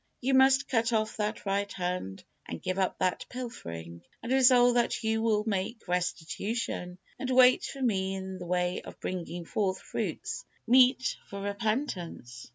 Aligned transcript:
You 0.19 0.33
must 0.33 0.67
cut 0.67 0.93
off 0.93 1.17
that 1.17 1.45
right 1.45 1.71
hand, 1.71 2.23
and 2.47 2.59
give 2.59 2.79
up 2.79 2.97
that 2.97 3.27
pilfering, 3.29 4.01
and 4.23 4.31
resolve 4.31 4.73
that 4.73 5.03
you 5.03 5.21
will 5.21 5.43
make 5.45 5.87
restitution, 5.87 6.97
and 7.19 7.29
wait 7.29 7.65
for 7.65 7.83
Me 7.83 8.15
in 8.15 8.39
the 8.39 8.47
way 8.47 8.81
of 8.81 8.99
bringing 8.99 9.45
forth 9.45 9.79
fruits 9.79 10.43
meet 10.65 11.17
for 11.29 11.39
repentance." 11.41 12.49